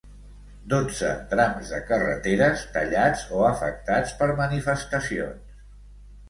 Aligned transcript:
Dotze 0.71 1.09
trams 1.33 1.69
de 1.73 1.81
carreteres 1.89 2.63
tallats 2.77 3.27
o 3.41 3.45
afectats 3.51 4.17
per 4.23 4.31
manifestacions. 4.41 5.63